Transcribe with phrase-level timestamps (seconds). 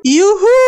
[0.00, 0.58] Yuhu.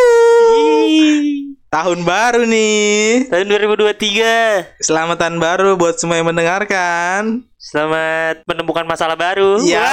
[1.73, 3.33] Tahun baru nih.
[3.33, 4.77] Tahun 2023.
[4.77, 7.49] Selamat tahun baru buat semua yang mendengarkan.
[7.57, 9.57] Selamat menemukan masalah baru.
[9.65, 9.89] Ya.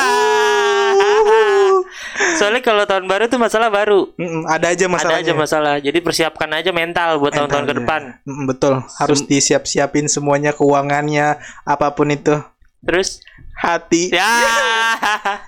[2.37, 4.13] Soalnya kalau tahun baru tuh masalah baru.
[4.21, 5.17] Mm-mm, ada aja masalah.
[5.17, 5.75] Ada aja masalah.
[5.81, 8.01] Jadi persiapkan aja mental buat tahun-tahun ke depan.
[8.29, 8.85] Mm, betul.
[9.01, 12.37] Harus disiap-siapin semuanya keuangannya, apa pun itu.
[12.81, 13.21] Terus
[13.55, 14.09] Hati.
[14.09, 14.25] ya.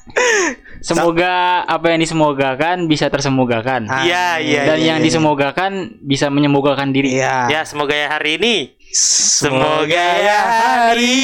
[0.82, 3.86] Semoga apa yang disemogakan bisa tersemogakan.
[3.86, 5.06] Ah, Iya, iya, Dan iya, yang iya.
[5.06, 7.16] disemogakan bisa menyemogakan diri.
[7.16, 7.48] Iya.
[7.48, 8.54] Ya, semoga ya hari ini.
[8.92, 10.40] Semoga Semoga ya
[10.84, 11.16] hari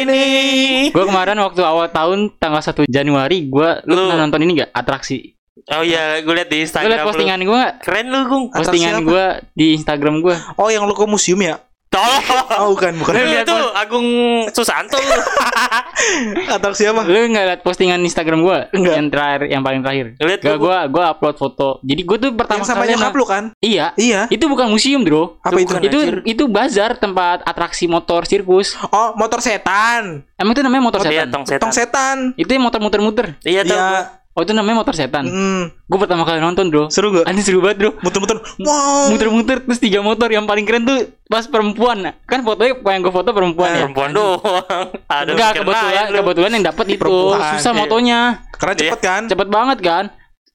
[0.00, 0.24] ini.
[0.90, 5.38] Gue kemarin waktu awal tahun tanggal 1 Januari gue lu Lu- nonton ini gak atraksi?
[5.66, 6.90] Oh iya, gue liat di Instagram.
[6.90, 7.08] liat lu.
[7.08, 7.62] postingan gue?
[7.80, 8.44] Keren lu, Gung.
[8.50, 10.36] Postingan gue di Instagram gue.
[10.56, 11.56] Oh, yang lu ke museum ya?
[12.60, 13.12] Oh, bukan, bukan.
[13.14, 14.08] Lu liat itu Agung
[14.52, 15.12] Susanto lu.
[16.54, 17.02] Atau siapa?
[17.04, 18.58] Lu gak liat postingan Instagram gue?
[18.76, 20.06] Yang terakhir, yang paling terakhir.
[20.18, 20.86] Gak gua.
[20.86, 21.68] gue gue upload foto.
[21.82, 23.44] Jadi gue tuh pertama Yang sama kali nyokap lu kan?
[23.58, 23.86] Iya.
[23.96, 24.20] Iya.
[24.28, 25.40] Itu bukan museum, Bro.
[25.40, 25.72] Apa itu?
[25.72, 25.80] bukan.
[25.82, 26.16] Itu Anjir.
[26.24, 28.76] itu bazar tempat atraksi motor sirkus.
[28.90, 30.22] Oh, motor setan.
[30.34, 31.32] Emang itu namanya motor Oh, dia setan?
[31.32, 31.62] tong setan.
[31.62, 32.16] Tong setan.
[32.36, 33.38] Itu yang motor muter-muter.
[33.42, 34.23] Iya, tahu.
[34.34, 34.40] Iya.
[34.40, 35.30] Oh itu namanya motor setan.
[35.30, 36.90] Mm, Gue pertama kali nonton bro.
[36.90, 37.30] seru gak?
[37.30, 37.90] Anjir seru banget bro.
[38.02, 38.42] Muter-muter.
[38.58, 39.14] Wow.
[39.14, 42.02] Muter-muter terus tiga motor yang paling keren tuh pas perempuan.
[42.26, 43.86] Kan fotonya yang gue foto perempuan ya.
[43.86, 44.42] Perempuan doang.
[45.06, 47.78] Ada Enggak kebetulan kebetulan yang dapat itu Perempuan, susah iya.
[47.78, 48.20] motonya.
[48.58, 49.22] Karena cepet kan?
[49.30, 50.04] Cepet banget kan.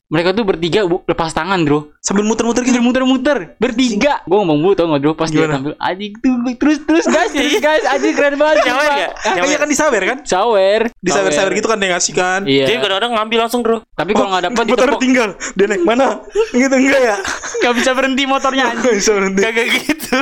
[0.09, 1.93] Mereka tuh bertiga bu, lepas tangan bro.
[2.01, 2.81] Sambil muter-muter gitu.
[2.81, 4.25] Muter muter bertiga.
[4.25, 5.61] Gue ngomong bu tau gak bro pas dia Gimana?
[5.61, 8.57] tampil anjing tuh terus terus guys terus guys anjing keren banget.
[8.73, 8.89] Nyawer
[9.21, 9.45] Nyawer.
[9.45, 10.17] iya kan disawer kan?
[10.25, 10.81] Sawer.
[11.05, 12.41] Disawer-sawer gitu kan dia ngasih kan?
[12.49, 12.65] Iya.
[12.65, 13.85] Dia kadang-kadang ngambil langsung, Bro.
[13.93, 15.29] Tapi kalau nggak dapat Motor ditepok tinggal.
[15.53, 16.07] Dia naik mana?
[16.57, 17.15] Gitu enggak ya?
[17.61, 18.65] nggak bisa berhenti motornya.
[18.81, 19.41] Nggak bisa berhenti.
[19.45, 20.17] Kagak gitu.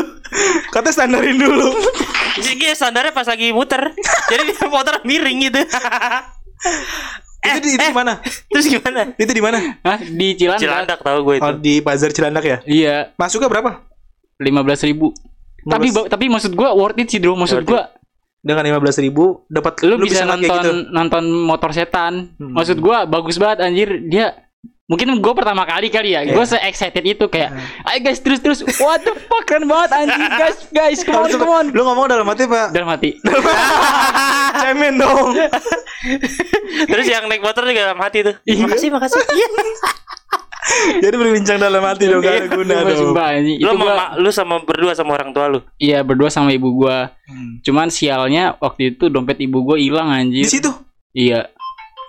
[0.76, 1.72] Katanya standarin dulu.
[2.44, 3.96] Jadi dia standarnya pas lagi muter.
[4.28, 5.64] Jadi dia motor miring gitu.
[7.48, 8.14] itu di, itu di mana?
[8.52, 9.02] Terus gimana?
[9.16, 9.60] Itu di mana?
[9.82, 10.62] Hah di Cilandak.
[10.62, 11.46] Cilandak tahu gue itu.
[11.46, 12.58] Oh, di Bazar Cilandak ya?
[12.68, 12.96] Iya.
[13.16, 13.88] Masuknya berapa?
[14.38, 15.18] lima belas ribu
[15.66, 17.92] tapi tapi maksud gua worth it sih bro maksud gua
[18.38, 20.72] Dengan 15.000 ribu dapat lu, bisa, ngeliat nonton gitu.
[20.94, 22.54] nonton motor setan Hmm.
[22.56, 24.47] maksud gua bagus banget anjir dia
[24.88, 27.52] mungkin gua pertama kali kali ya gua se excited itu kayak
[27.86, 31.52] ayo guys terus terus what the fuck keren banget anjir guys guys come on come
[31.54, 32.72] on Lu ngomong dalam hati Pak.
[32.72, 33.12] dalam hati
[34.58, 35.38] Cemen dong.
[36.90, 38.36] Terus yang naik motor juga dalam hati tuh.
[38.44, 38.66] Iya.
[38.66, 39.22] Makasih, makasih.
[39.24, 39.48] Iya.
[41.00, 43.00] Jadi berbincang dalam hati dong gak ada guna Sumpah, dong.
[43.00, 43.58] sumpah, anjing.
[43.58, 45.60] Lu gua lu sama berdua sama orang tua lu.
[45.78, 47.60] iya berdua sama ibu gua Hmm.
[47.60, 50.72] cuman sialnya waktu itu dompet ibu gua hilang Di anjir situ.
[51.12, 51.52] iya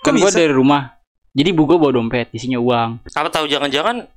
[0.00, 0.38] kan gua bisa?
[0.38, 0.97] dari rumah
[1.36, 4.08] jadi ibu gua bawa dompet isinya uang Apa tahu jangan-jangan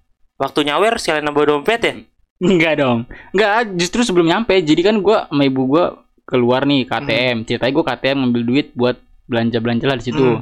[0.41, 1.93] waktu nyawer sekalian nambah dompet ya?
[2.41, 3.05] Enggak dong.
[3.37, 4.57] Enggak, justru sebelum nyampe.
[4.65, 7.45] Jadi kan gua sama ibu gua keluar nih ke ATM.
[7.45, 8.97] Ceritanya gua ke ATM ngambil duit buat
[9.29, 10.25] belanja-belanja lah di situ.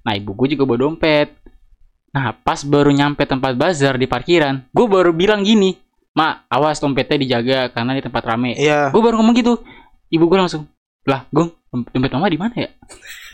[0.00, 1.28] Nah, ibu gua juga bawa dompet.
[2.16, 5.76] Nah, pas baru nyampe tempat bazar di parkiran, gua baru bilang gini,
[6.16, 8.88] "Ma, awas dompetnya dijaga karena di tempat rame." Iya.
[8.88, 9.60] Gua baru ngomong gitu.
[10.08, 10.64] Ibu gua langsung,
[11.04, 12.70] "Lah, Gong, dompet mama di mana ya?"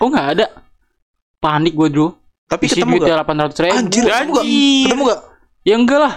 [0.03, 0.47] Kok nggak ada?
[1.39, 2.22] Panik gua, Bro.
[2.53, 3.15] Tapi Isi ketemu duitnya gak?
[3.17, 3.73] delapan ratus ribu.
[3.73, 4.45] Anjir, ketemu gak?
[4.45, 4.85] Anjir.
[4.85, 5.21] Ketemu gak?
[5.63, 6.15] Ya enggak lah.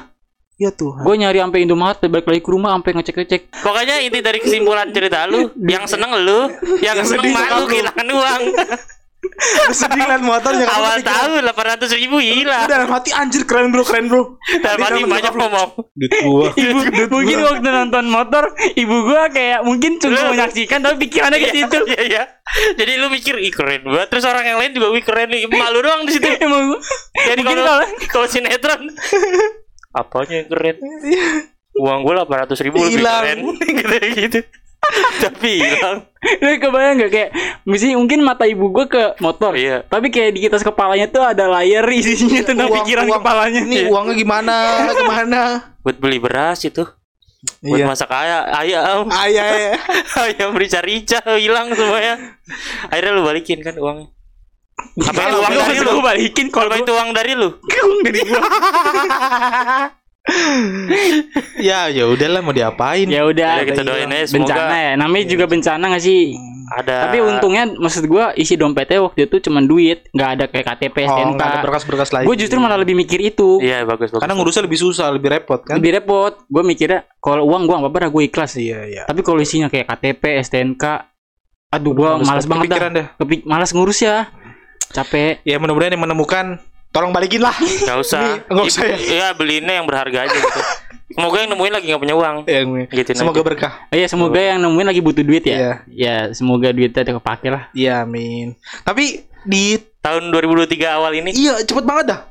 [0.55, 1.03] Ya Tuhan.
[1.03, 3.41] Gue nyari sampai Indomaret, balik lagi ke rumah sampai ngecek-ngecek.
[3.59, 6.47] Pokoknya inti dari kesimpulan cerita lu, yang seneng lu,
[6.79, 7.67] yang, Yang seneng sedih mah nyokap lu lu.
[7.67, 8.41] kehilangan uang.
[9.77, 10.79] Sedih ngeliat motornya kan.
[10.79, 12.63] Awal tahun 800 ribu hilang.
[12.63, 14.39] Udah dalam hati anjir keren bro, keren bro.
[14.63, 15.69] Dalam hati banyak ngomong.
[15.91, 16.47] Duit gua.
[16.59, 16.79] ibu
[17.11, 18.43] mungkin waktu nonton motor
[18.73, 22.23] ibu gua kayak mungkin cuma menyaksikan tapi pikirannya ke situ Iya, iya.
[22.79, 24.07] Jadi lu mikir, ih keren banget.
[24.13, 25.49] Terus orang yang lain juga, wih keren nih.
[25.49, 26.27] Malu doang di situ.
[26.45, 26.79] emang
[27.13, 28.89] Jadi kalau kalau- sinetron
[29.95, 30.75] apanya yang keren?
[31.75, 33.23] Uang gue 800 ribu lebih Hilang.
[33.23, 34.39] keren gitu gitu.
[35.19, 35.97] Tapi hilang.
[36.41, 37.29] lu kebayang gak kayak
[37.63, 39.85] mesti mungkin mata ibu gua ke motor Iya.
[39.85, 43.77] tapi kayak di atas kepalanya tuh ada layar isinya tentang Uang- pikiran uang- kepalanya Ini
[43.87, 44.55] uangnya gimana?
[44.91, 45.41] Ke mana?
[45.79, 46.81] Buat beli beras itu.
[47.61, 47.85] Buat Iya.
[47.85, 48.99] masak ayam, ayam,
[49.29, 49.77] iya.
[50.25, 52.37] ayam rica-rica hilang semuanya.
[52.89, 54.09] Akhirnya lu balikin kan uangnya.
[54.97, 55.91] Apa itu uang Lu dari lu?
[56.01, 57.49] balikin kalau itu uang dari lu?
[57.53, 58.41] Uang dari gua
[61.55, 63.05] Ya, ya udahlah mau diapain.
[63.05, 66.33] ya udah Ya, kita doain aja semoga bencana ya namanya juga bencana gak sih
[66.67, 70.97] ada tapi untungnya maksud gua isi dompetnya waktu itu cuma duit nggak ada kayak KTP
[70.99, 72.25] Oh, STNK nggak ada berkas-berkas lain.
[72.25, 74.17] gue justru malah lebih mikir itu Iya, bagus bagus.
[74.17, 75.77] Karena ngurusnya lebih susah, lebih repot kan?
[75.77, 79.03] lebih repot gue mikirnya kalau uang gue nggak apa-apa gue ikhlas Iya, iya.
[79.05, 80.83] tapi kalau isinya kayak KTP STNK
[81.69, 83.07] aduh gue malas banget dah dah.
[83.15, 84.25] Kepik malas ngurus ya
[84.89, 86.57] capek Ya mudah-mudahan yang menemukan
[86.95, 87.51] tolong balikin lah.
[87.59, 88.39] Nggak usah.
[88.47, 88.97] Nggak usah ya.
[88.97, 90.61] Iya, beliinnya yang berharga aja gitu.
[91.05, 92.35] Semoga yang nemuin lagi nggak punya uang.
[92.43, 92.83] Ya, gue.
[92.89, 93.45] Gituin Semoga aja.
[93.45, 93.73] berkah.
[93.87, 95.73] Oh iya semoga yang nemuin lagi butuh duit ya Iya.
[95.87, 98.55] ya semoga duitnya kepake lah Iya, amin.
[98.81, 102.21] Tapi di Tahun 2023 awal ini iya cepet banget dah.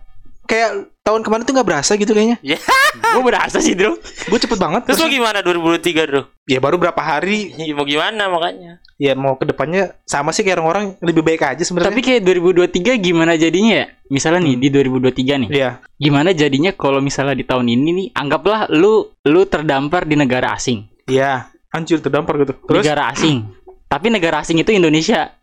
[0.44, 0.70] kayak
[1.02, 2.38] tahun kemarin tuh nggak berasa gitu kayaknya.
[3.16, 3.99] Gue berasa sih, Bro.
[4.28, 4.87] Gue cepet banget.
[4.87, 6.22] Terus lo gimana 2023 bro?
[6.44, 7.50] Ya baru berapa hari.
[7.56, 8.78] Ya, mau gimana makanya?
[8.94, 11.91] Ya mau ke depannya sama sih kayak orang-orang lebih baik aja sebenarnya.
[11.91, 13.87] Tapi kayak 2023 gimana jadinya ya?
[14.06, 15.49] Misalnya nih di 2023 nih.
[15.50, 15.70] Iya.
[15.99, 20.87] Gimana jadinya kalau misalnya di tahun ini nih anggaplah lu lu terdampar di negara asing.
[21.11, 21.50] Iya.
[21.75, 22.55] Anjir terdampar gitu.
[22.55, 22.87] Terus?
[22.87, 23.50] Negara asing.
[23.91, 25.35] Tapi negara asing itu Indonesia.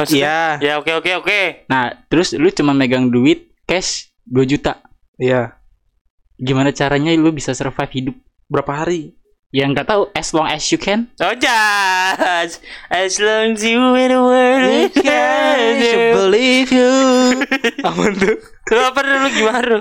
[0.00, 0.56] Iya.
[0.64, 1.40] Ya oke oke oke.
[1.68, 4.80] Nah, terus lu cuma megang duit cash 2 juta.
[5.20, 5.60] Iya.
[6.40, 8.16] Gimana caranya lu bisa survive hidup?
[8.48, 9.12] Berapa hari?
[9.54, 11.06] Ya nggak tahu as long as you can.
[11.22, 12.58] Oh just
[12.90, 15.78] as long as you in the world can
[16.10, 16.90] believe you.
[17.86, 18.34] Apa tuh?
[18.74, 19.78] Lu apa lu gimana lu?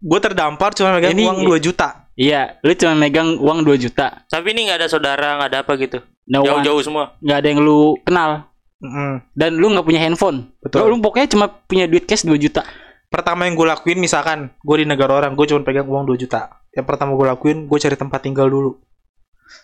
[0.00, 2.08] Gue terdampar cuma megang Ini- uang 2 juta.
[2.16, 4.24] Iya, lu cuma megang uang 2 juta.
[4.24, 5.98] Tapi ini nggak ada saudara nggak ada apa gitu.
[6.24, 7.12] No Jauh-jauh semua.
[7.20, 8.48] nggak ada yang lu kenal
[8.78, 10.54] Mm, dan lu nggak punya handphone.
[10.62, 10.86] betul.
[10.86, 12.62] Lu, lu pokoknya cuma punya duit cash 2 juta.
[13.10, 16.62] Pertama yang gue lakuin misalkan gue di negara orang, gue cuma pegang uang 2 juta.
[16.72, 18.76] Yang pertama gue lakuin, gue cari tempat tinggal dulu.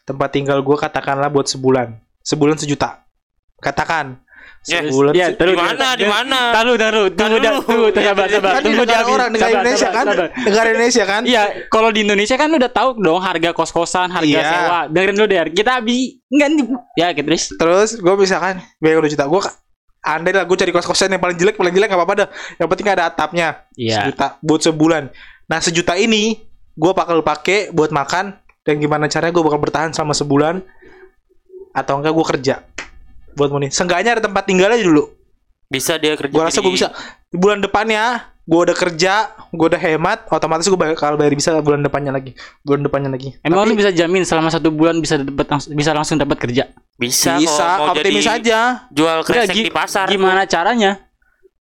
[0.05, 2.01] Tempat tinggal gue katakanlah buat sebulan.
[2.21, 3.05] Sebulan sejuta.
[3.61, 4.21] Katakan.
[4.65, 5.89] Ya, Sebulan ya, se- Di terus mana?
[5.93, 6.41] Di mana?
[6.57, 9.81] Tahu, tahu, tunggu, tunggu, tunggu, sabar, sabar, kan di tunggu dah, orang, negara sabar, Indonesia
[9.85, 10.05] sabar, kan?
[10.09, 10.29] sabar.
[10.41, 11.23] Negara Indonesia kan?
[11.25, 14.41] Iya, kalau di Indonesia kan udah tahu dong harga kos-kosan, harga Iya.
[14.45, 14.81] sewa.
[14.89, 16.65] Dengerin dulu deh, kita bi enggak nih.
[16.97, 17.45] Ya, gitu terus.
[17.57, 19.25] Terus gue misalkan biaya 2 juta.
[19.29, 19.41] Gue
[20.01, 22.29] andai lah gue cari kos-kosan yang paling jelek, paling jelek gak apa-apa dah.
[22.57, 23.49] Yang penting ada atapnya.
[23.77, 23.97] Iya.
[24.01, 25.03] Sejuta buat sebulan.
[25.45, 26.41] Nah sejuta ini
[26.75, 30.55] gue bakal pakai buat makan dan gimana caranya gue bakal bertahan selama sebulan
[31.71, 32.55] atau enggak gue kerja
[33.35, 33.69] buat money.
[33.69, 35.11] Seenggaknya ada tempat tinggal aja dulu.
[35.67, 36.31] Bisa dia kerja.
[36.31, 36.95] Gue rasa gue bisa
[37.27, 41.81] di bulan depannya gue udah kerja, gue udah hemat, otomatis gue bakal bayar bisa bulan
[41.81, 43.33] depannya lagi, bulan depannya lagi.
[43.41, 46.69] Emang Tapi lu bisa jamin selama satu bulan bisa dapat langs- bisa langsung dapat kerja?
[46.95, 48.61] Bisa, bisa, kalau mau optimis jadi aja.
[48.93, 50.07] jual kresek Enggak, di pasar.
[50.07, 50.93] Gimana caranya?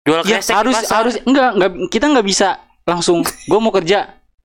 [0.01, 0.95] Jual Ya, kresek harus di pasar.
[0.97, 2.49] harus enggak enggak kita nggak bisa
[2.81, 3.99] langsung gue mau kerja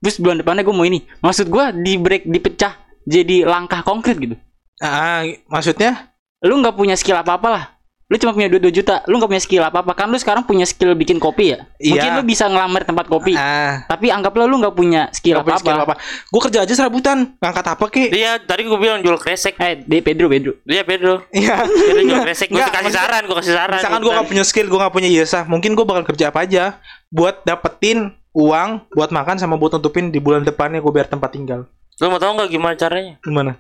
[0.07, 4.39] terus bulan depannya gue mau ini maksud gue di break dipecah jadi langkah konkret gitu
[4.77, 6.15] Ah, maksudnya?
[6.39, 7.65] lu nggak punya skill apa apa lah
[8.07, 10.47] lu cuma punya duit 2 juta lu nggak punya skill apa apa kan lu sekarang
[10.47, 12.15] punya skill bikin kopi ya mungkin Iya.
[12.15, 15.65] lu bisa ngelamar tempat kopi Ah, tapi anggaplah lu nggak punya skill nggak punya apa
[15.65, 15.95] skill apa apa?
[16.31, 18.05] Gue kerja aja serabutan, ngangkat apa ki?
[18.15, 19.59] Dia tadi gue bilang jual kresek.
[19.59, 21.27] eh de Pedro Pedro Dia Pedro.
[21.35, 21.67] Iya.
[21.67, 22.47] Dia jual kresek.
[22.47, 23.77] Gue Nggak, kasih saran, gue kasih saran.
[23.77, 26.65] Misalkan gue gak punya skill, gue gak punya ijazah, mungkin gue bakal kerja apa aja
[27.09, 31.65] buat dapetin uang buat makan sama buat nutupin di bulan depannya gue biar tempat tinggal.
[31.97, 33.17] Lu mau tau nggak gimana caranya?
[33.19, 33.57] Gimana?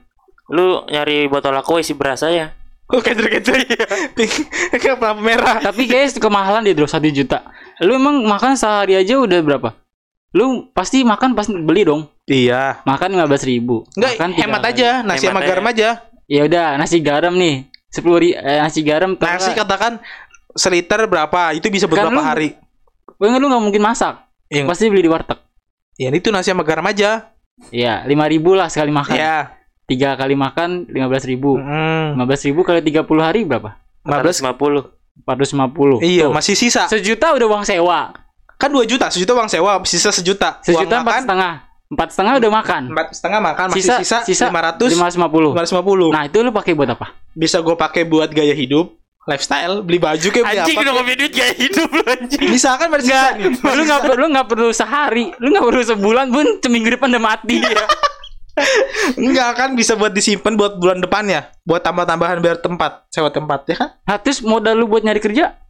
[0.46, 2.52] Lu nyari botol aqua isi beras aja.
[2.86, 3.66] Oh kecil kecil,
[4.72, 5.58] kayak lampu merah.
[5.58, 7.42] tapi kayaknya kemahalan deh bro satu juta
[7.76, 9.74] lu emang makan sehari aja udah berapa
[10.30, 12.82] lu pasti makan pasti beli dong Iya.
[12.82, 15.48] makan lima belas ribu Enggak, makan hemat aja, nasi Hemat sama aja.
[15.50, 15.88] garam aja.
[16.26, 17.54] ya udah nasi garam nih
[17.86, 19.98] sepuluh ri eh, nasi garam Nasi katakan
[20.54, 21.54] seliter berapa?
[21.54, 22.48] Itu bisa buat Kan berapa lu- hari?
[23.18, 24.14] Enggak, lu nggak mungkin masak
[24.50, 24.64] Iya.
[24.66, 25.38] pasti beli di warteg.
[25.96, 27.32] Ya itu nasi sama garam aja.
[27.72, 29.16] Iya lima ribu lah sekali makan.
[29.16, 29.36] Iya.
[29.86, 31.54] tiga kali makan lima belas ribu.
[31.56, 33.78] Mm, lima belas ribu kali tiga puluh hari berapa?
[34.06, 34.94] 15 50.
[35.16, 35.98] empat ratus lima puluh.
[35.98, 36.86] Iya, masih sisa.
[36.86, 38.14] sejuta udah uang sewa.
[38.56, 40.62] Kan 2 juta, sejuta uang sewa, sisa sejuta.
[40.64, 41.54] sejuta empat setengah.
[41.86, 42.82] Empat setengah udah makan.
[42.90, 46.10] Empat setengah makan, masih sisa sisa, sisa 500, lima ratus lima puluh.
[46.10, 46.14] 550.
[46.14, 47.06] nah itu lu pakai buat apa?
[47.36, 50.80] Bisa gue pakai buat gaya hidup, lifestyle, beli baju kayak beli Anjing apa.
[50.80, 52.46] udah kayak- punya duit gaya hidup lu anjing.
[52.48, 53.44] Misalkan masih sisa nih.
[53.44, 53.82] lu perlu
[54.16, 57.58] lu nggak perlu sehari lu nggak perlu sebulan pun seminggu depan udah mati
[59.18, 63.76] Enggak kan bisa buat disimpan buat bulan depannya, buat tambah-tambahan biar tempat, sewa tempat ya
[63.76, 63.88] kan?
[64.00, 65.60] nah, terus modal lu buat nyari kerja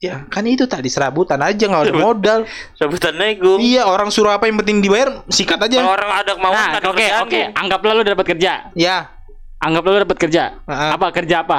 [0.00, 2.40] Ya kan itu tadi serabutan aja nggak ada modal.
[2.74, 3.60] Rebutan nego.
[3.60, 5.78] iya orang suruh apa yang penting dibayar sikat Kalau aja.
[5.84, 7.44] orang ada kemauan nah ada oke kerjaan oke tuh.
[7.54, 8.96] anggaplah lu udah dapat kerja Ya
[9.58, 10.90] anggaplah lu dapat kerja Heeh.
[10.90, 11.58] apa kerja apa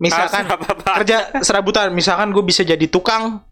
[0.00, 0.90] misalkan Ah, apa-apa.
[1.04, 3.44] kerja serabutan, misalkan gue bisa jadi tukang,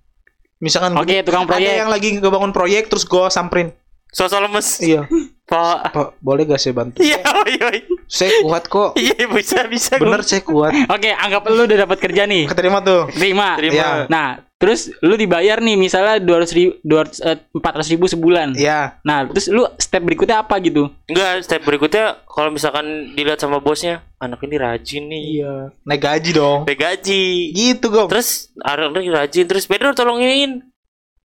[0.59, 3.71] misalkan oke tukang ada proyek yang lagi ngebangun proyek terus gue samperin.
[4.09, 4.81] Sosok lemes.
[4.81, 5.05] Iya,
[5.45, 5.93] Pak.
[5.93, 7.05] Pak, boleh gak saya bantu?
[7.05, 7.85] Iya, oi.
[8.09, 8.97] Saya kuat kok.
[8.97, 10.01] Iya, bisa bisa.
[10.01, 10.73] Bener saya kuat.
[10.89, 12.49] Oke, anggap lu udah dapat kerja nih.
[12.49, 13.13] Keterima tuh.
[13.13, 13.61] Terima.
[13.61, 13.77] Terima.
[13.77, 13.89] Iya.
[14.09, 18.59] Nah, terus lu dibayar nih misalnya 200 ribu, 200, eh, 400 ribu sebulan.
[18.59, 18.99] Iya.
[19.07, 20.91] Nah, terus lu step berikutnya apa gitu?
[21.07, 25.23] Enggak, step berikutnya kalau misalkan dilihat sama bosnya, anak ini rajin nih.
[25.39, 25.55] Iya.
[25.87, 26.61] Naik gaji dong.
[26.67, 27.55] Naik gaji.
[27.55, 28.11] Gitu gom.
[28.11, 30.67] Terus anak ini rajin, terus Pedro tolongin.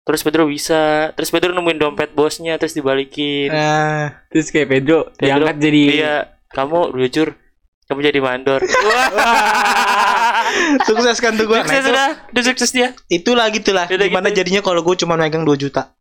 [0.01, 3.53] Terus Pedro bisa, terus Pedro nemuin dompet bosnya, terus dibalikin.
[3.53, 6.15] Nah, Terus kayak Pedro Pedro, diangkat jadi Iya,
[6.49, 7.37] kamu jujur,
[7.85, 8.61] kamu jadi mandor.
[8.61, 10.43] Wah.
[10.83, 11.55] sukses kan tuh gue.
[11.55, 12.87] Nah, Sukses itu, sudah, udah sukses dia.
[13.07, 13.85] itulah gitulah.
[13.87, 14.37] Udah Gimana gitu.
[14.39, 15.91] jadinya kalau gue cuma megang 2 juta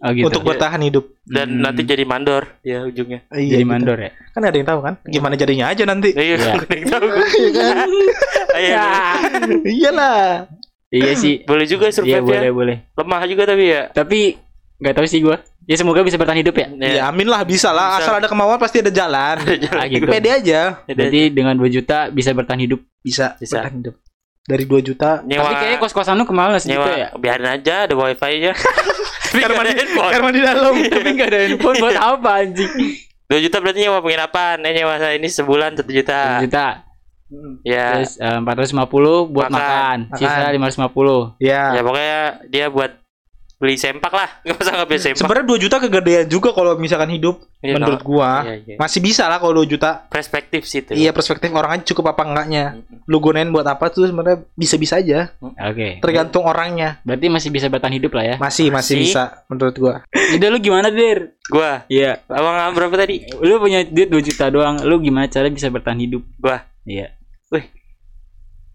[0.00, 0.26] oh, gitu.
[0.28, 1.12] untuk bertahan hidup.
[1.22, 1.62] Dan Hmm.
[1.62, 3.24] nanti jadi mandor ya ujungnya.
[3.28, 3.70] Iya, jadi gitu.
[3.70, 4.10] mandor ya.
[4.30, 4.94] Kan ada yang tahu kan?
[5.04, 6.08] Gimana jadinya aja nanti.
[6.10, 6.52] Iya, Iya.
[6.76, 7.06] yang tahu.
[7.38, 7.88] Iya kan?
[8.52, 8.84] Ya.
[9.62, 10.44] Iyalah.
[10.88, 11.40] Iya sih.
[11.42, 12.52] Boleh juga Iya survive boleh ya.
[12.52, 12.76] boleh.
[12.92, 13.82] Lemah juga tapi ya.
[13.88, 14.20] Tapi
[14.82, 15.38] nggak tahu sih gua.
[15.62, 16.66] Ya semoga bisa bertahan hidup ya.
[16.74, 18.02] Ya amin lah bisa lah.
[18.02, 18.10] Bisa.
[18.10, 19.38] Asal ada kemauan pasti ada jalan.
[19.78, 20.10] Ah, gitu.
[20.10, 20.82] Pede aja.
[20.90, 22.82] Jadi dengan 2 juta bisa bertahan hidup.
[23.00, 23.38] Bisa.
[23.38, 23.62] Bisa.
[23.62, 23.94] bertahan hidup.
[24.42, 25.22] Dari 2 juta.
[25.22, 27.08] nyewa Tapi kayaknya kos-kosan lu ke mana segitu nyewa ya?
[27.14, 28.52] biarin aja ada wifi aja.
[29.32, 30.12] Karena ada di, handphone.
[30.12, 30.74] karena di dalam.
[30.98, 32.72] Tapi nggak ada handphone buat apa anjing?
[33.30, 34.56] 2 juta berarti nyewa penginapan.
[34.66, 36.42] Eh nyewa saya ini sebulan 1 juta.
[36.42, 36.66] 1 juta.
[37.64, 38.02] Ya.
[38.02, 39.56] Terus eh, 450 buat Makan.
[39.56, 39.98] makan.
[40.20, 40.68] Sisa Makan.
[40.92, 41.40] 550.
[41.40, 41.62] Ya.
[41.72, 42.20] Ya pokoknya
[42.52, 42.92] dia buat
[43.62, 44.26] beli sempak lah.
[44.42, 45.18] Enggak usah nggak beli sempak.
[45.22, 48.06] Sebenarnya 2 juta kegedean juga kalau misalkan hidup Iya, menurut no.
[48.10, 48.42] gua.
[48.42, 48.76] Iya, iya.
[48.82, 50.02] Masih bisa lah kalau 2 juta.
[50.10, 50.98] Perspektif sih itu.
[50.98, 52.82] Iya perspektif orang aja cukup apa enggaknya.
[53.06, 55.30] Lu gunain buat apa tuh sebenarnya bisa-bisa aja.
[55.38, 56.02] Oke.
[56.02, 56.98] Tergantung orangnya.
[57.06, 58.36] Berarti masih bisa bertahan hidup lah ya.
[58.42, 59.06] Masih masih Masih.
[59.06, 59.94] bisa menurut gua.
[60.10, 61.38] Udah lu gimana, Dir?
[61.46, 62.18] Gua Iya.
[62.26, 63.30] abang berapa tadi?
[63.38, 64.82] Lu punya duit 2 juta doang.
[64.82, 66.26] Lu gimana cara bisa bertahan hidup?
[66.42, 66.66] Gua.
[66.82, 67.14] Iya.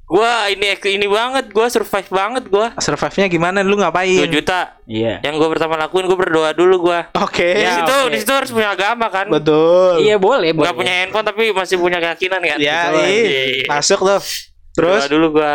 [0.08, 2.72] Gua ini ini banget, gua survive banget gua.
[2.78, 3.60] Survive-nya gimana?
[3.60, 4.24] Lu 2 ngapain?
[4.26, 4.80] juta.
[4.88, 5.20] Iya.
[5.20, 7.12] Yang gua pertama lakuin gua berdoa dulu gua.
[7.14, 7.44] Oke.
[7.44, 8.08] di Ya, situ oke.
[8.08, 9.28] di situ harus punya agama kan.
[9.28, 10.00] Betul.
[10.00, 10.64] Iya, boleh, boleh.
[10.64, 12.56] Enggak punya handphone tapi masih punya keyakinan kan.
[12.58, 13.04] Ya, Betul.
[13.04, 13.44] ih, Iya.
[13.68, 14.22] masuk tuh.
[14.72, 15.54] Berdoa Terus dulu gua.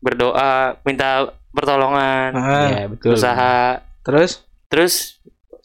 [0.00, 1.08] Berdoa, minta
[1.48, 3.14] pertolongan, Ah, Iya, betul.
[3.14, 3.78] usaha.
[4.02, 5.22] terus Terus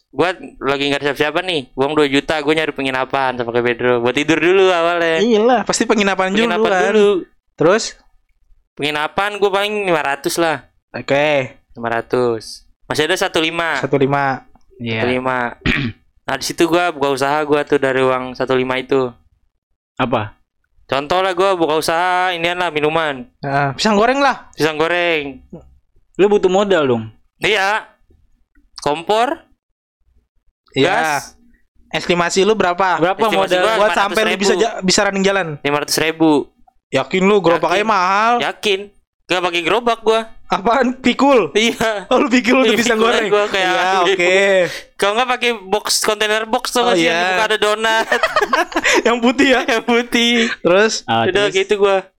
[0.08, 0.30] gua
[0.60, 1.74] lagi nggak ada siapa-siapa nih.
[1.74, 3.98] Uang 2 juta gua nyari penginapan sama kayak Pedro.
[3.98, 5.18] Buat tidur dulu awalnya.
[5.18, 6.94] iyalah pasti penginapan, dulu Penginapan kan.
[6.94, 7.14] dulu.
[7.60, 8.00] Terus
[8.72, 10.56] Penginapan gua paling 500 lah.
[10.90, 11.28] oke,
[11.76, 12.64] 500.
[12.88, 13.84] Masih ada 15.
[13.84, 14.48] 15.
[14.80, 15.04] Iya.
[15.04, 15.60] 15.
[16.22, 19.10] Nah, di situ gua buka usaha gua tuh dari uang 15 itu.
[19.94, 20.38] Apa?
[20.86, 24.48] Contoh lah gua buka usaha inian lah minuman, Nah, pisang goreng lah.
[24.52, 25.42] pisang goreng.
[26.16, 27.04] Lu butuh modal dong.
[27.36, 27.90] Iya.
[28.78, 29.42] Kompor,
[30.72, 30.86] Iya.
[30.88, 31.36] gas,
[31.90, 32.96] Estimasi lu berapa?
[32.96, 33.60] Berapa Estimasi modal?
[33.60, 35.46] gua- Buat 500 sampai lu bisa bisa running jalan.
[35.60, 36.46] 500 ribu.
[36.90, 37.88] Yakin lu gerobaknya Yakin.
[37.88, 38.32] mahal?
[38.40, 38.80] Yakin.
[39.24, 40.26] Gak pakai gerobak gua.
[40.44, 40.98] Apaan?
[40.98, 41.54] Pikul.
[41.54, 42.10] Iya.
[42.10, 43.30] Oh, lu pikul untuk Iya, pikul goreng.
[43.30, 44.38] gua kayak- Iya, oke.
[44.96, 47.22] Kalau nggak pakai box kontainer box tuh Oh, sih yang iya.
[47.24, 48.06] dibuka ada donat
[49.06, 49.60] Yang putih ya.
[49.64, 50.34] yang putih.
[50.60, 51.54] Terus Ah, Udah terus?
[51.56, 52.10] gitu gua.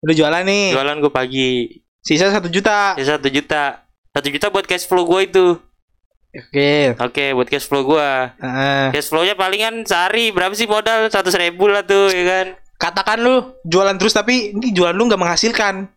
[0.00, 0.72] udah jualan nih.
[0.72, 1.80] Jualan gua pagi.
[2.00, 2.96] Sisa satu juta.
[2.96, 3.84] Ya satu juta.
[4.10, 5.60] Satu juta buat cash flow gua itu.
[6.34, 6.96] Oke.
[6.98, 8.32] Oke, buat cash flow gua.
[8.34, 8.90] Heeh.
[8.90, 11.06] Cash flow-nya palingan sehari berapa sih modal?
[11.06, 12.46] Seratus ribu lah tuh, ya kan?
[12.76, 15.88] Katakan lu jualan terus tapi ini jualan lu nggak menghasilkan.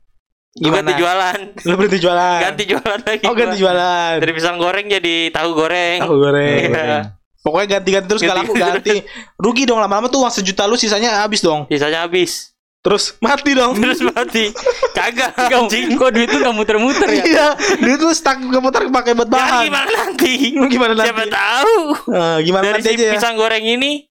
[0.58, 0.98] Gua ganti Gimana?
[0.98, 1.40] jualan.
[1.64, 2.40] Lu berhenti jualan.
[2.42, 3.24] Ganti jualan lagi.
[3.30, 4.14] Oh, ganti jualan.
[4.18, 6.00] Dari pisang goreng jadi tahu goreng.
[6.02, 6.62] Tahu goreng.
[6.66, 6.98] Iya.
[7.38, 9.08] Pokoknya ganti-ganti terus gak laku Ganti-ganti ganti.
[9.44, 11.70] Rugi dong lama-lama tuh uang sejuta lu sisanya habis dong.
[11.70, 12.58] Sisanya habis.
[12.82, 13.78] Terus mati dong.
[13.78, 14.50] Terus mati.
[14.92, 15.38] Kagak.
[15.54, 15.94] Anjing.
[15.94, 17.22] kok duit lu gak muter-muter ya?
[17.22, 19.64] Iya, dia tuh stuck keputar pakai buat Ya bahan.
[19.64, 20.34] gimana nanti?
[20.58, 21.06] Lu gimana nanti?
[21.06, 21.78] Siapa tahu?
[22.10, 23.14] Eh, gimana Dari nanti si aja ya?
[23.14, 24.07] pisang goreng ini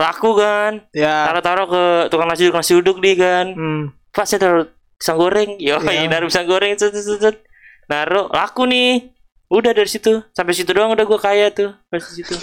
[0.00, 0.72] laku kan.
[0.90, 1.28] Ya.
[1.28, 3.46] Taruh-taruh ke tukang nasi nasi uduk nih kan.
[3.52, 3.82] Hmm.
[4.10, 4.64] Pak saya taruh
[4.96, 5.50] pisang goreng.
[5.56, 6.08] Yo, Iya.
[6.08, 7.36] dari pisang goreng set, set, set.
[7.86, 9.12] Naruh laku nih.
[9.46, 12.38] Udah dari situ sampai situ doang udah gua kaya tuh dari situ.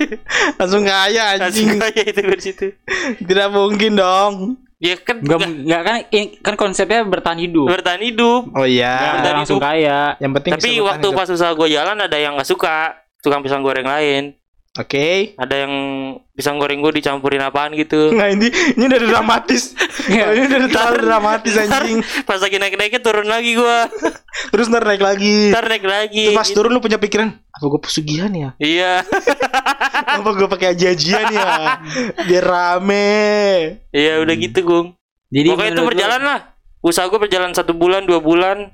[0.58, 1.78] Langsung kaya Langsung anjing.
[1.78, 2.66] kaya itu dari situ.
[3.28, 4.34] Tidak mungkin dong.
[4.78, 5.96] Ya kan Gak, nggak nggak kan
[6.42, 7.66] kan konsepnya bertahan hidup.
[7.66, 8.50] bertahan hidup.
[8.52, 9.18] Oh iya.
[9.18, 9.68] bertahan langsung hidup.
[9.68, 10.00] kaya.
[10.18, 11.18] Yang penting Tapi waktu hidup.
[11.18, 14.34] pas usaha gua jalan ada yang nggak suka tukang pisang goreng lain.
[14.80, 15.36] Oke.
[15.36, 15.74] Ada yang
[16.32, 18.08] pisang goreng gua dicampurin apaan gitu.
[18.18, 19.76] Nah ini ini udah dramatis.
[20.08, 20.32] Iya.
[20.32, 22.00] ini udah terlalu dramatis anjing.
[22.24, 23.84] Pas lagi naik-naiknya turun lagi gua.
[24.52, 25.52] Terus ntar naik lagi.
[25.52, 26.32] Ntar naik lagi.
[26.32, 28.56] Terus pas turun lu punya pikiran, apa gue pesugihan ya?
[28.56, 29.04] Iya.
[30.12, 31.78] Apa gue pakai aji-ajian ya?
[32.26, 33.20] Biar rame.
[33.92, 34.88] Iya udah gitu, Gung.
[35.32, 36.38] Jadi Pokoknya itu berjalan lah.
[36.84, 38.72] Usaha gue berjalan satu bulan, dua bulan.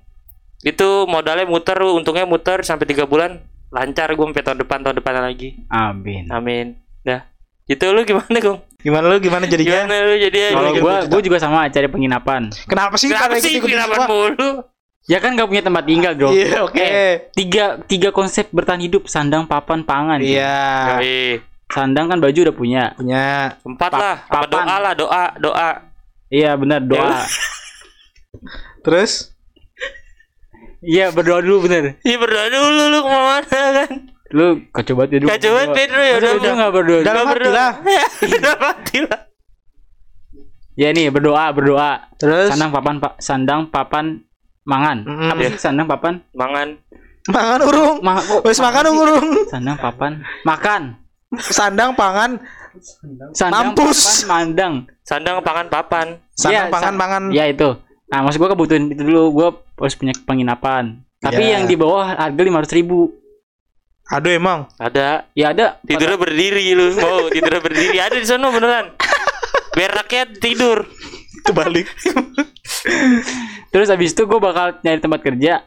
[0.62, 3.38] Itu modalnya muter, untungnya muter sampai tiga bulan.
[3.68, 5.60] Lancar gue sampai tahun depan, tahun depan lagi.
[5.68, 6.25] Amin.
[6.28, 6.66] Amin.
[7.02, 7.25] Dah.
[7.64, 8.64] Itu lu gimana, Gung?
[8.78, 9.84] Gimana lu gimana jadinya?
[9.84, 11.10] Gimana lu jadi Kalau gua iya.
[11.10, 12.48] gua juga sama cari penginapan.
[12.64, 14.50] Kenapa sih Kenapa sih penginapan mulu?
[15.04, 16.30] Ya kan gak punya tempat tinggal, Bro.
[16.30, 16.78] Iya, oke.
[16.78, 20.96] Eh, tiga tiga konsep bertahan hidup sandang papan pangan Iya.
[20.96, 21.40] Yoi.
[21.68, 23.52] sandang kan baju udah punya Punya.
[23.60, 24.48] Empat Pa- lah, papan.
[24.48, 25.70] doa lah, doa, doa.
[26.28, 27.28] iya benar doa
[28.80, 29.37] Terus?
[30.80, 33.42] Iya berdoa dulu bener Iya berdoa dulu lu ke mana
[33.76, 33.92] kan?
[34.28, 37.35] lu kacau banget ya dulu Kacau banget Pedro ya udah udah nggak berdoa Dalam hati
[37.35, 37.54] berdoa.
[37.54, 37.70] lah.
[38.37, 39.20] Udah mati lah.
[40.75, 42.49] ya nih berdoa berdoa Terus?
[42.49, 44.04] sandang papan pak sandang papan
[44.62, 45.28] mangan Mm-mm.
[45.28, 46.68] apa sih sandang papan Mangan.
[47.26, 47.97] Mangan urung.
[48.00, 49.26] Ma Wes makan urung.
[49.47, 50.82] sandang papan makan
[51.35, 52.30] Sandang pangan.
[53.32, 53.99] sandang Mampus.
[53.99, 56.06] papan mandang Sandang pangan papan.
[56.32, 57.23] Sandang Iya, pangan sa- pangan.
[57.28, 57.68] ya itu
[58.08, 59.48] nah maksud gua kebutuhan itu dulu gua
[59.78, 61.58] harus punya penginapan tapi Ya.
[61.58, 63.12] yang di bawah harga lima ratus ribu
[64.08, 64.64] Aduh emang.
[64.80, 65.28] Ada.
[65.36, 66.96] ya ada Tidurnya berdiri lu.
[67.04, 68.96] Mau tidurnya berdiri ada di sana beneran.
[69.76, 70.88] Biar rakyat tidur.
[71.44, 71.84] Kebalik.
[73.72, 75.60] Terus abis itu gue bakal nyari tempat kerja.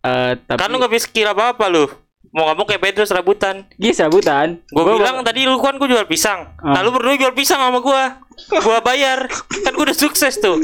[0.00, 1.90] Eh tapi Kan lu gak bisa skill apa-apa lu.
[2.30, 3.66] Mau ngomong kayak Petrus rabutan.
[3.74, 4.62] Gis rabutan.
[4.70, 6.54] Gue Gua bilang tadi lu kan gue jual pisang.
[6.62, 6.78] Ah.
[6.78, 8.22] Nah lu berdua jual pisang sama gua.
[8.62, 9.26] Gua bayar.
[9.66, 10.62] Kan gua udah sukses tuh.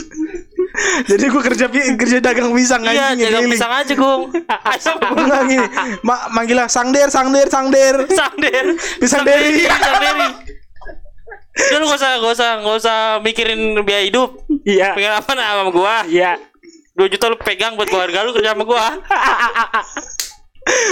[1.10, 3.52] Jadi gue kerja kerja dagang pisang Iya, anjing jaga keliling.
[3.52, 3.92] pisang aja.
[3.96, 4.92] Ayo.
[5.16, 5.66] Enggak gini.
[6.04, 7.94] Ma manggilnya sangder, sangder, sangder.
[8.10, 8.64] Sangder.
[9.00, 9.64] Pisang deri.
[9.64, 10.28] Pisang deri.
[11.56, 14.44] Udah lu gak usah, gak usah, gak usah mikirin biaya hidup.
[14.68, 14.92] Iya.
[14.92, 16.04] Pengen apa nah sama gua?
[16.04, 16.36] Iya.
[16.96, 18.86] 2 juta lu pegang buat keluarga lu kerja sama gua.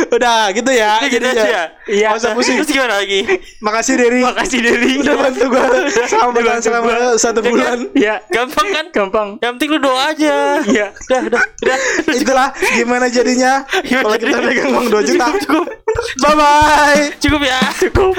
[0.08, 1.02] Udah gitu ya.
[1.02, 1.50] Udah gitu Jadi aja.
[1.50, 1.64] ya.
[1.84, 2.08] Iya.
[2.14, 2.56] Usah pusing.
[2.56, 3.20] Terus gimana lagi?
[3.58, 4.22] Makasih Derry.
[4.22, 4.92] Makasih Dedi.
[5.02, 5.64] Udah bantu gue
[6.06, 7.50] selama bertahan selama satu Ya kan?
[7.50, 7.78] bulan.
[7.92, 8.14] Iya.
[8.30, 8.84] Gampang kan?
[8.90, 9.28] Gampang.
[9.38, 10.36] Yang penting lu doa aja.
[10.64, 10.86] Iya.
[10.94, 11.76] Udah, udah, udah.
[12.22, 15.26] Itulah gimana jadinya kalau kita pegang uang 2 juta.
[15.42, 15.66] Cukup,
[16.22, 17.02] Bye bye.
[17.18, 17.58] cukup ya.
[17.82, 18.12] Cukup.